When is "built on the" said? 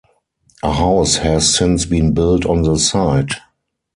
2.15-2.75